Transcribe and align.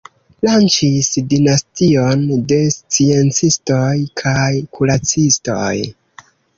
Lanĉis 0.45 1.09
dinastion 1.33 2.25
de 2.53 2.59
sciencistoj 2.79 3.93
kaj 4.27 4.51
kuracistoj. 4.79 5.75